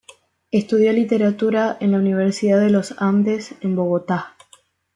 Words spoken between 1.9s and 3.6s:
la Universidad de los Andes